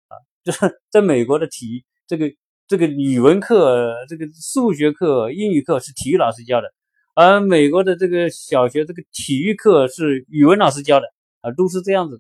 [0.08, 2.34] 啊 就是在美国的体这个
[2.68, 6.74] 这个语文课、这个数学课、英语课是体育老师教的，
[7.14, 11.06] 而美国的这个小学这个体育课是语文老师教的
[11.42, 12.20] 啊，都是这样子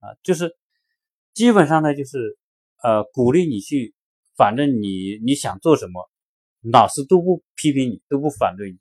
[0.00, 0.56] 啊，就是
[1.34, 2.36] 基本上呢，就是
[2.82, 3.94] 呃鼓励你去，
[4.36, 6.10] 反正你你想做什么，
[6.62, 8.78] 老师都不批评你，都不反对你。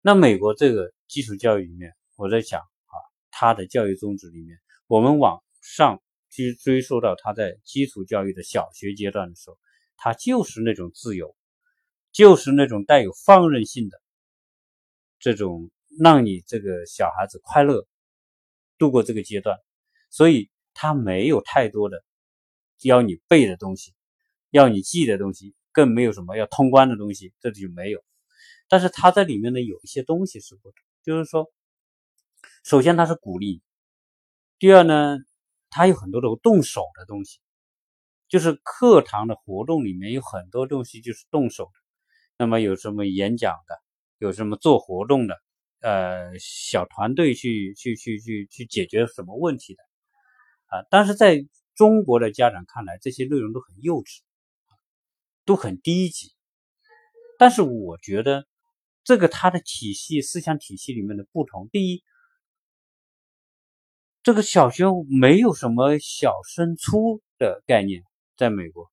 [0.00, 2.94] 那美国这个基础教育里面，我在想啊，
[3.30, 6.00] 他的教育宗旨里面，我们往上。
[6.36, 9.56] 去追溯到他在基础教育的小学阶段的时候，
[9.96, 11.36] 他就是那种自由，
[12.10, 14.02] 就是那种带有放任性的
[15.20, 17.86] 这种，让你这个小孩子快乐
[18.78, 19.56] 度过这个阶段，
[20.10, 22.04] 所以他没有太多的
[22.82, 23.94] 要你背的东西，
[24.50, 28.02] 要你记的东西，更没有什么要通关的东西，这里就没有。
[28.68, 31.52] 但是他在里面呢有一些东西是不同，就是说，
[32.64, 33.60] 首先他是鼓励，
[34.58, 35.18] 第二呢。
[35.76, 37.40] 他有很多的动手的东西，
[38.28, 41.72] 就是课堂的活动里面有很多东西就是动手的。
[42.38, 43.74] 那么有什么演讲的，
[44.18, 45.36] 有什么做活动的，
[45.80, 49.82] 呃，小团队去去去去去解决什么问题的
[50.66, 50.86] 啊？
[50.90, 54.20] 但是在中国的家长看来，这些内容都很幼稚，
[55.44, 56.32] 都很低级。
[57.38, 58.46] 但是我觉得
[59.02, 62.02] 这个他的体系思想体系里面的不同，第一。
[64.22, 68.02] 这个小学没有什么小升初的概念，
[68.38, 68.90] 在美国，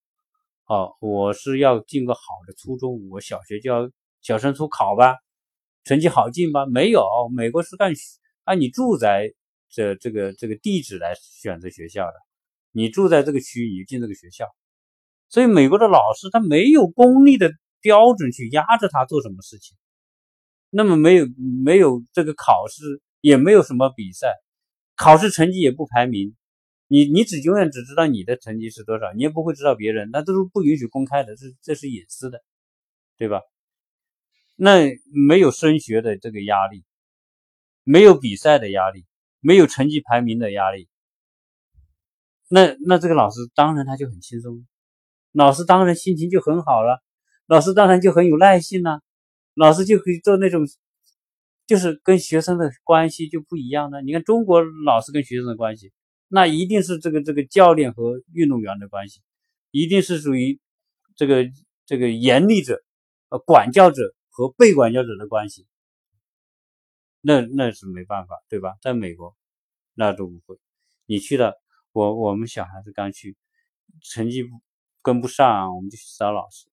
[0.66, 5.16] 哦，我是要进个好的初中，我小学就要小升初考吧，
[5.84, 6.66] 成绩好进吧？
[6.66, 7.94] 没有，美国是按
[8.44, 9.32] 按你住在
[9.70, 12.14] 这这个这个地址来选择学校的，
[12.72, 14.46] 你住在这个区，你就进这个学校。
[15.32, 19.78] 所以美国的老师他没有功利的标准去压着他做什么事情，
[20.68, 21.26] 那么没有
[21.64, 24.28] 没有这个考试，也没有什么比赛。
[24.94, 26.36] 考试成绩也不排名，
[26.86, 32.44] 你你只永远只知道你的成绩是多少，你也不会知道别人，那都是不允许公开的，这这是隐私的，
[33.16, 33.40] 对吧？
[34.54, 34.90] 那
[35.26, 36.84] 没有升学的这个压力，
[37.84, 39.06] 没有比赛的压力，
[39.40, 40.90] 没有成绩排名的压力，
[42.48, 44.66] 那那这个老师当然他就很轻松，
[45.32, 47.02] 老师当然心情就很好了，
[47.46, 49.00] 老师当然就很有耐心了，
[49.54, 50.66] 老师就可以做那种。
[51.64, 54.02] 就是跟学生的关系就不一样了。
[54.02, 55.92] 你看中国老师跟学生的关系，
[56.28, 59.22] 那一定是这个这个教练和运动员的关系，
[59.70, 60.60] 一定是属于
[61.14, 61.48] 这个
[61.86, 62.82] 这个严厉者、
[63.30, 65.66] 呃管教者和被管教者的关系。
[67.20, 68.74] 那那是没办法，对吧？
[68.82, 69.34] 在美国，
[69.94, 70.58] 那都不会。
[71.06, 71.54] 你去了，
[71.92, 73.36] 我我们小孩子刚去，
[74.02, 74.60] 成绩不
[75.02, 76.66] 跟不上，我们就去找老师，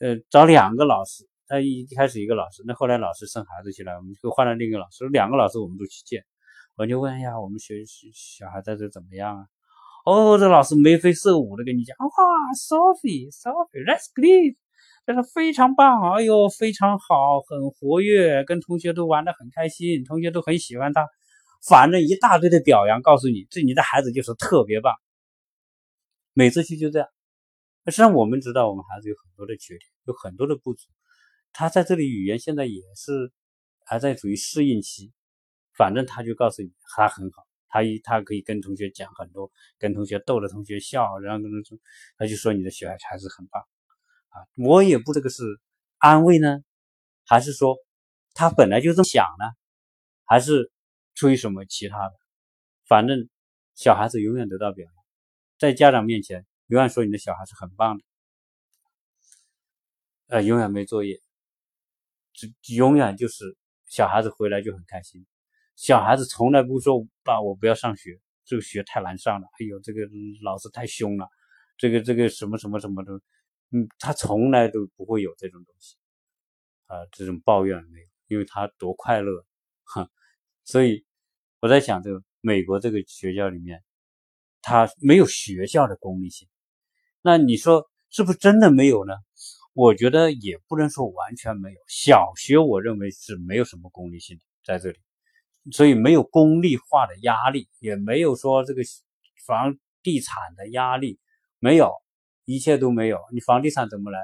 [0.00, 1.28] 呃，找两个老师。
[1.48, 6.24] 他一开始一个老师，那后来老师生孩子去了，我们就换了另一个老师，两个老师我们都去见，
[6.76, 7.82] 我就问一下我们学
[8.14, 9.46] 小孩在这怎么样啊？
[10.06, 12.08] 哦，这老师眉飞色舞的跟你讲，哇
[12.56, 14.56] ，Sophie，Sophie，That's great，
[15.04, 21.06] 这是非常棒，哎呦，非常好，很活跃，跟同学都玩得很开心，同学都很喜欢他，
[21.68, 24.94] 反正一大堆的表扬，告诉你这你的孩子就是特别棒，
[26.32, 27.08] 每次去就这样。
[27.86, 30.88] 实际上我们知道我们孩子有很多的缺点，有很多的不足。
[31.52, 33.32] 他在这里语言现在也是
[33.84, 35.12] 还在处于适应期，
[35.76, 41.78] 反正他就告诉你他很好，他一他可以跟同学讲很多，跟同学逗着同学笑，然后跟他说
[42.16, 43.62] 他就说你的小孩还是很棒
[44.28, 45.42] 啊，我也不这个是
[45.98, 46.60] 安慰呢，
[47.26, 47.76] 还是说
[48.32, 49.44] 他本来就这么想呢，
[50.24, 50.70] 还是
[51.14, 52.14] 出于什么其他的？
[52.86, 53.28] 反正
[53.74, 54.94] 小孩子永远得到表扬，
[55.58, 58.04] 在家长面前永远说你的小孩是很棒的，
[60.28, 61.20] 呃，永远没作业，
[62.32, 65.26] 这永远就是小孩子回来就很开心，
[65.76, 70.00] 小孩子从来不说爸我不要上学，这个学太难上了，哎呦这个
[70.42, 71.28] 老师太凶了，
[71.76, 73.12] 这个这个什么什么什么的，
[73.72, 75.96] 嗯，他从来都不会有这种东西，
[76.86, 79.44] 啊，这种抱怨没有，因为他多快乐，
[79.82, 80.08] 哈，
[80.64, 81.04] 所以
[81.60, 82.24] 我在想这个。
[82.44, 83.84] 美国这个学校里面，
[84.62, 86.48] 他没有学校的功利性。
[87.22, 89.14] 那你说是不是真的没有呢？
[89.74, 91.78] 我觉得也不能说完全没有。
[91.88, 94.98] 小学我认为是没有什么功利性的在这里，
[95.70, 98.82] 所以没有功利化的压力，也没有说这个
[99.46, 101.18] 房地产的压力，
[101.58, 101.92] 没有，
[102.44, 103.18] 一切都没有。
[103.32, 104.18] 你房地产怎么来？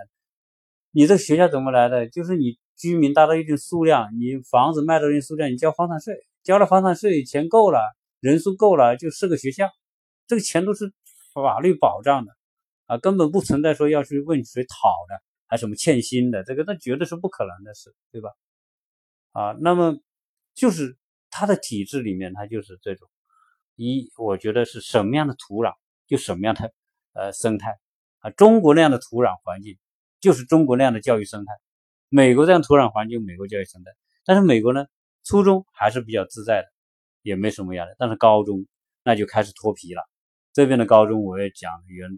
[0.91, 2.09] 你这个学校怎么来的？
[2.09, 7.79] 就是你居民达到一定数量，你房子卖到一定数量，你交房产税，交了房产税，钱够了。
[8.21, 9.71] 人数够了就设个学校，
[10.27, 10.93] 这个钱都是
[11.33, 12.33] 法律保障的
[12.88, 18.31] 啊，根本不存在说要去问谁讨的，还什么欠薪的，这个那绝对是不可能的事，对吧？
[19.31, 19.96] 啊，那么
[20.55, 20.98] 就是
[21.31, 23.09] 他的体制里面，他就是这种
[23.77, 25.74] 一，我觉得是什么样的土壤
[26.09, 26.72] 就什么样的
[27.12, 27.79] 呃生态
[28.18, 29.79] 啊，中国那样的土壤环境
[30.20, 31.53] 就是中国那样的教育生态，
[32.09, 33.92] 美国这样土壤环境，美国教育生态，
[34.24, 34.87] 但是美国呢，
[35.22, 36.68] 初中还是比较自在的。
[37.22, 38.64] 也没什么压力，但是高中
[39.03, 40.01] 那就开始脱皮了。
[40.55, 42.09] 这边的高中我也讲，原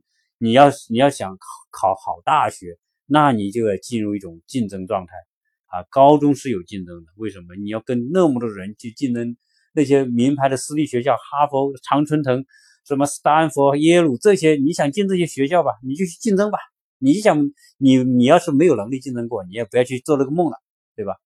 [0.42, 5.12] 你要你要想考考好大学，那你就要进入一种竞争状态
[5.66, 5.84] 啊。
[5.90, 7.54] 高中是有竞争的，为什么？
[7.56, 9.36] 你要跟那么多人去竞争，
[9.74, 12.46] 那些名牌的私立学校，哈佛、常春藤、
[12.86, 16.58] 什么斯坦福、耶鲁这些，你想进这些学校吧，你就去竞争吧。
[16.98, 17.38] 你想
[17.76, 20.56] 你你要是没有能力竞争过，你也不要去做那个梦了，
[20.96, 21.16] 对吧？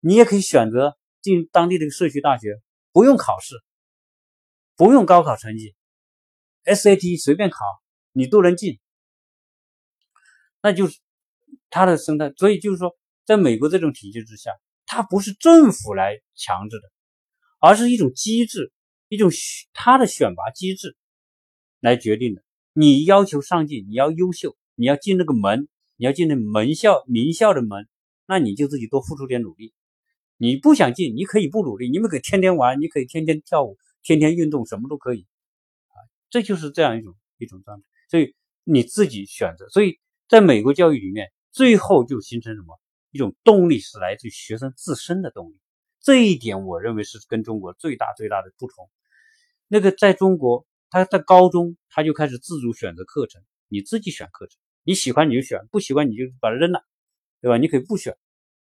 [0.00, 2.60] 你也可以选择进当地的社区大学。
[2.90, 3.54] 不用考试，
[4.74, 5.76] 不用高考成绩
[6.64, 7.58] ，SAT 随便考，
[8.12, 8.78] 你都能进。
[10.62, 10.98] 那就是
[11.70, 14.50] 他的生态，所以就是说，在美国这种体制之下，
[14.86, 16.82] 它不是政府来强制的，
[17.60, 18.72] 而是一种机制，
[19.08, 19.30] 一种
[19.72, 20.96] 它的选拔机制
[21.80, 22.42] 来决定的。
[22.72, 27.88] 你要求上进，你要优秀，你要进那个门，你要进那门校名校的门，
[28.26, 29.72] 那你就自己多付出点努力。
[30.36, 35.26] 你不想进，你可以不努力，你们可以天天玩，你可以天天跳舞，天天运动，什么都可以，
[35.88, 35.96] 啊，
[36.30, 37.86] 这就是这样一种一种状态。
[38.08, 39.68] 所以你自己选择。
[39.68, 42.78] 所以在美国教育里面，最后就形成什么
[43.10, 45.60] 一种动力，是来自于学生自身的动力。
[46.00, 48.90] 这一点我认为是跟中国最大最大的不同。
[49.66, 56.82] 那个在中国，他在高中他就开始自主选择课程，你自己选课程，你喜欢你就选，不喜欢你就把它扔了，
[57.40, 57.58] 对吧？
[57.58, 58.16] 你可以不选。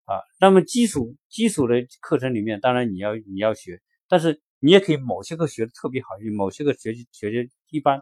[0.05, 8.01] 啊，那么基础基础的课程里面，当然你要你要学，但是你也可以某些课学的特别好，某些课学习学的一般，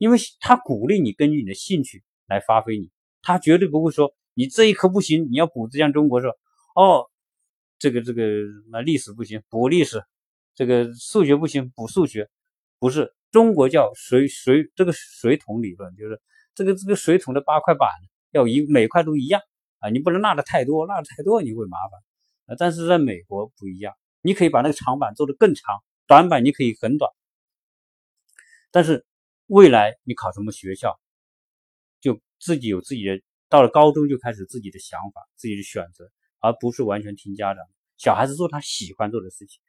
[0.00, 6.30] 因为他鼓励你根据你的兴趣来发挥你，他绝对不会说你这一科不行，你要补，像中国说，
[6.74, 7.10] 哦，
[7.78, 8.22] 这个这个
[8.70, 10.02] 那历史不行，补历史，
[10.54, 12.30] 这个数学不行，补数学，
[12.78, 16.18] 不是中国叫水水这个水桶理论，就是
[16.54, 17.90] 这个这个水桶的八块板
[18.30, 19.42] 要一每块都一样。
[19.80, 22.00] 啊，你不能落的太多，落的太多你会麻烦。
[22.46, 27.12] 啊，但是在美国不一样，你可以把那个长板做得更长，短板你可以很短。
[28.70, 29.04] 但是
[29.50, 31.00] 未来你考什么学校，
[32.00, 36.08] 就自己有自己的，到了高中就开始自己的想法，自己的选择，
[36.38, 37.64] 而不是完全听家长。
[37.96, 39.60] 小孩子做他喜欢做的事情，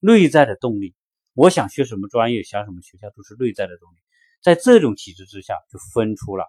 [0.00, 0.96] 内在的动力。
[1.34, 3.98] 我想学什么专业，想什么学校，都是内在的动力。
[4.42, 6.44] 在这种体制之下，就分出了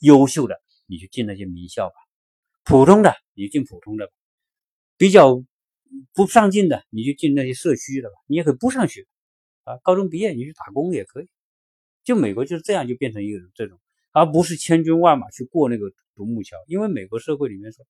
[0.00, 1.94] 优秀的，你去进那些名校吧。
[2.64, 4.10] 普通的你进普通的，
[4.96, 5.40] 比较
[6.14, 8.14] 不上进的你就进那些社区的吧。
[8.26, 9.06] 你也可以不上学
[9.62, 11.28] 啊，高中毕业你去打工也可以。
[12.04, 13.78] 就美国就是这样，就变成一个这种，
[14.12, 16.56] 而不是千军万马去过那个独木桥。
[16.66, 17.84] 因为美国社会里面说，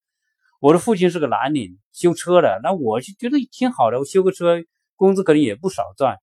[0.61, 3.99] 我的父亲是个蓝领，修车的，那我就觉得挺好的。
[3.99, 4.63] 我修个车，
[4.97, 6.19] 工资可能也不少赚。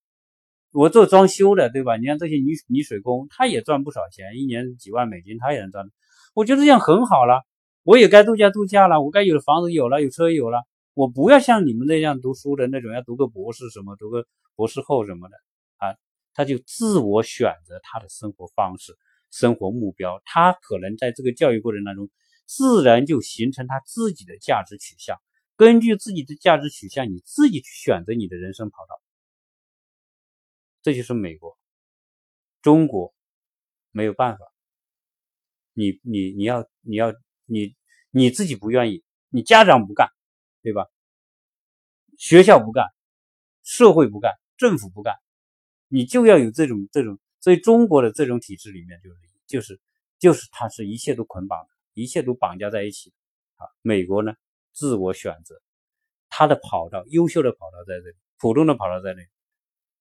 [0.72, 1.98] 我做装修的，对吧？
[1.98, 5.84] 你看这些泥泥水工，他也赚不少钱，一年几万美金，他也能赚。
[6.36, 7.42] 我觉得这样很好了。
[7.84, 10.62] 我也该度假度假了，我该有的房子有了，有车有了，
[10.94, 14.26] 我不要像你们那样读书的那种，要读个博士什么，读个
[14.56, 15.36] 博士后什么的，
[16.34, 18.98] 他就自我选择他的生活方式、
[19.32, 22.10] 生活目标，他可能在这个教育过程当中，
[22.46, 25.18] 自然就形成他自己的价值取向，
[25.56, 29.02] 根据自己的价值取向，你自己去选择你的人生跑道，
[30.82, 31.58] 这就是美国，
[32.62, 33.14] 中国
[33.92, 34.46] 没有办法。
[35.74, 37.14] 你你你要你要
[37.46, 37.76] 你
[38.12, 40.10] 你自己不愿意，你家长不干，
[40.62, 40.88] 对吧？
[42.18, 42.86] 学校不干，
[43.64, 45.16] 社会不干，政府不干，
[45.90, 47.20] 你就要有这种这种。
[47.42, 49.18] 所以中国的这种体制里面，就是
[49.48, 49.80] 就是
[50.20, 53.14] 就是它是一切都捆绑的，一切都绑架在一起
[53.56, 53.66] 啊。
[53.82, 54.34] 美国呢，
[54.74, 55.62] 自我选择，
[56.30, 59.28] 它的跑道，优秀的跑道在这里，普通的跑道在那里，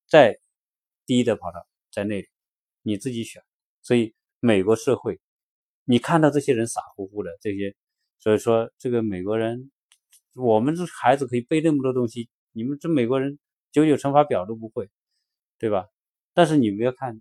[0.09, 0.41] 再
[1.07, 2.29] 低的跑道在那里，
[2.83, 3.43] 你自己选。
[3.83, 5.21] 所以美国社会，
[5.85, 7.77] 你看到这些人傻乎乎的这些，
[8.19, 9.71] 所以说这个美国人，
[10.35, 13.39] 我们这孩子可以背那么多东西，你们这美国人
[13.71, 14.91] 九九乘法表都不会，
[15.59, 15.87] 对吧？
[16.35, 17.21] 但是你不要看。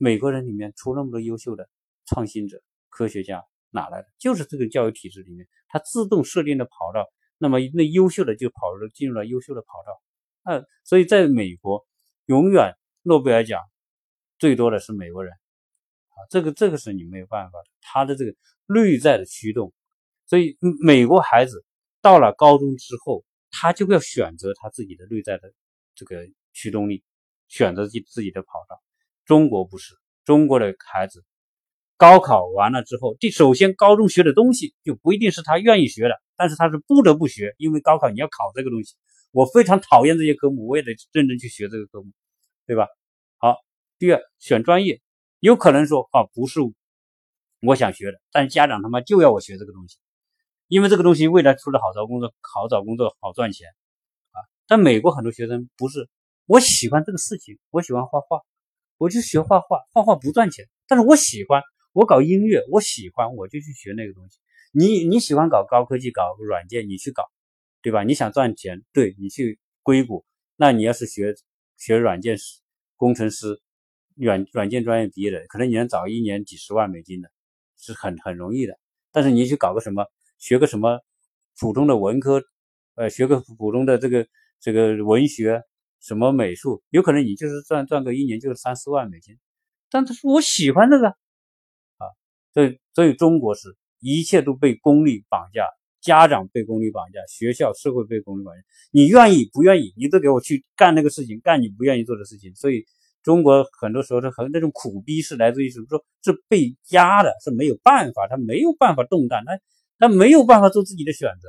[0.00, 1.68] 美国人里面出那么多优秀的
[2.06, 4.06] 创新者、科学家，哪来的？
[4.16, 7.04] 就是这个教育体制里面，它自动设定的跑道。
[7.36, 10.00] 那么那优秀的就跑入进入了优秀的跑道。
[10.44, 11.84] 那，所以在美国，
[12.26, 13.60] 永远诺贝尔奖
[14.38, 18.32] 最多的是美国人啊，这个这个是你没有办法的，他的这个
[18.66, 19.72] 内在的驱动。
[20.26, 21.64] 所以美国孩子
[22.00, 25.52] 到了高中之后，他就要选择他自己的内在的
[25.96, 27.02] 这个驱动力，
[27.48, 28.80] 选择自自己的跑道。
[29.24, 29.94] 中国不是
[30.24, 31.24] 中国的孩子，
[31.96, 38.94] 高考完了之后，第首先高中学的东西就不一定是他愿意学的，但是他是不得不学，因为高考你要考这个东西。
[39.30, 42.10] 我非常讨厌这些科目，我也得认真去学这个科目，
[42.66, 42.86] 对吧？
[43.36, 43.56] 好，
[43.98, 45.02] 第二选专业，
[45.40, 46.60] 有可能说啊不是
[47.60, 49.98] 我想学的，但家长他妈就要我学这个东西，
[50.66, 53.68] 因为这个东西未来出来好找工作，好找工作，好赚钱
[54.30, 54.40] 啊。
[54.66, 56.08] 但美国很多学生不是，
[56.48, 58.40] 我喜欢这个事情，我喜欢画画。
[58.96, 61.62] 我就学画画，画画不赚钱，但是我喜欢。
[61.92, 64.38] 我搞音乐，我喜欢，我就去学那个东西。
[64.72, 67.24] 你你喜欢搞高科技，搞软件，你去搞，
[67.82, 68.02] 对吧？
[68.02, 70.24] 你想赚钱，对你去硅谷。
[70.56, 71.34] 那你要是学
[71.76, 72.38] 学软件
[72.96, 73.60] 工程师，
[74.14, 77.30] 软软件专业毕业的，可能你能找一年几十万美金的，
[77.76, 78.78] 是很很容易的。
[79.12, 80.06] 但是你去搞个什么，
[80.38, 80.98] 学个什么
[81.60, 82.42] 普通的文科，
[82.94, 84.26] 呃，学个普通的这个
[84.58, 85.62] 这个文学。
[86.00, 89.36] 什么美术，有可能你就是赚赚个一年就是三四万美金，
[89.90, 92.06] 但他说我喜欢这个啊，
[92.54, 95.64] 所以所以中国是一切都被功利绑架，
[96.00, 98.60] 家长被功利绑架，学校社会被功利绑架，
[98.92, 102.54] 你愿意不愿意，你都给我去干那个事情，干你不愿意做的事情。
[102.54, 102.84] 所以
[103.22, 105.86] 中国很多时候是很那种苦逼是来自于什么？
[105.88, 109.58] 说是被压的，是没有办法，他没有办法动弹，他
[109.98, 111.48] 他没有办法做自己的选择，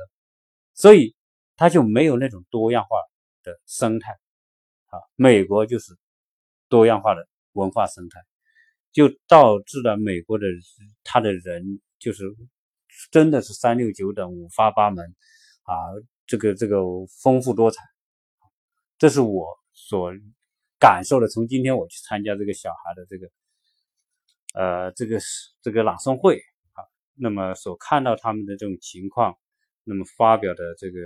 [0.74, 1.14] 所以
[1.56, 2.96] 他就没有那种多样化
[3.44, 4.18] 的生态。
[4.90, 5.96] 啊，美国就是
[6.68, 8.20] 多样化的文化生态，
[8.92, 10.46] 就导致了美国的
[11.04, 12.24] 他的人就是
[13.12, 15.14] 真的是三六九等、五花八门
[15.62, 15.74] 啊，
[16.26, 16.78] 这个这个
[17.22, 17.84] 丰富多彩，
[18.98, 20.12] 这是我所
[20.80, 21.28] 感受的。
[21.28, 23.30] 从今天我去参加这个小孩的这个
[24.54, 25.20] 呃这个
[25.62, 26.82] 这个朗诵会啊，
[27.14, 29.38] 那么所看到他们的这种情况，
[29.84, 30.98] 那么发表的这个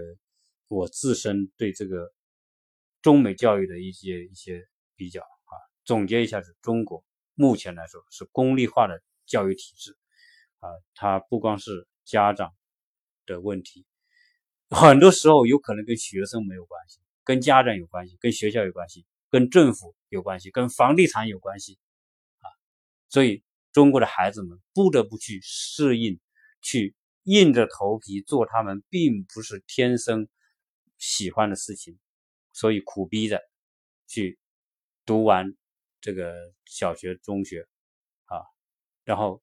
[0.68, 2.13] 我自身对这个。
[3.04, 5.52] 中美教育的一些一些比较啊，
[5.84, 9.94] 总结一下是中国目前来说是功利化的教育体制
[10.60, 12.54] 啊，它不光是家长
[13.26, 13.84] 的问题，
[14.70, 21.78] 很多时候有可能跟学生没有关系，跟家长有关系，跟学校有关系，跟政府有关系，跟房地产有关系
[22.38, 22.48] 啊，
[23.10, 26.18] 所以中国的孩子们不得不去适应，
[26.62, 26.94] 去
[27.24, 30.26] 硬着头皮做他们并不是天生
[30.96, 31.98] 喜欢的事情。
[32.54, 33.42] 所以苦逼着
[34.06, 34.38] 去
[35.04, 35.54] 读完
[36.00, 36.32] 这个
[36.64, 37.66] 小学、中学
[38.26, 38.38] 啊，
[39.02, 39.42] 然后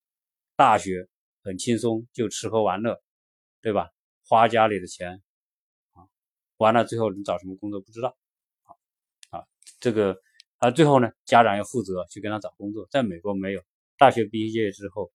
[0.55, 1.09] 大学
[1.43, 3.03] 很轻松，就吃喝玩乐，
[3.61, 3.89] 对吧？
[4.23, 5.21] 花家里的钱
[5.91, 6.07] 啊，
[6.55, 8.17] 完了最后你找什么工作不知道
[8.63, 8.71] 啊
[9.37, 9.45] 啊，
[9.81, 10.21] 这个
[10.57, 12.87] 啊最后呢，家长要负责去跟他找工作。
[12.89, 13.61] 在美国没有，
[13.97, 15.11] 大学毕业之后，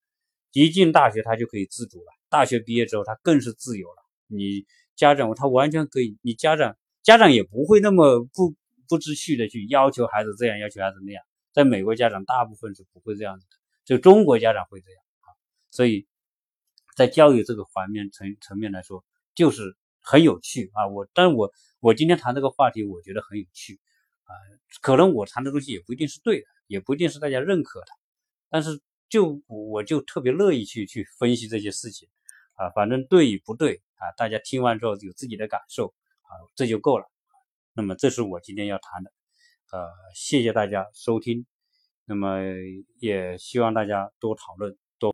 [0.53, 2.13] 一进大学他就可以自主了。
[2.29, 4.03] 大学毕业之后他更是自由了。
[4.27, 6.77] 你家长他完全可以，你家长。
[7.07, 8.53] 家长也不会那么不
[8.89, 11.23] 不知趣的去要求孩子这样，要求孩子那样。
[11.53, 15.31] 在美国，家长大部分是不会这样子的，就中国家长会这样啊。
[15.71, 16.09] 所以，
[16.97, 19.05] 在教育这个方面层层面来说，
[19.37, 20.89] 就是很有趣啊。
[20.89, 23.79] 我，但我我今天谈这个话题，我觉得很有趣
[24.25, 24.35] 啊。
[24.83, 27.87] 可能我谈的东西也不一定是对的，也不一定是大家认可的，
[28.51, 32.09] 但是就我就特别乐意去去分析这些事情
[32.57, 32.71] 啊。
[32.71, 35.95] 反正对与不对啊，大家听完之后有自己的感受。
[36.29, 37.05] 啊，这就够了。
[37.75, 39.13] 那么，这是我今天要谈的。
[39.73, 41.47] 呃，谢谢大家收听。
[42.05, 42.39] 那么，
[42.99, 44.77] 也希望大家多讨论。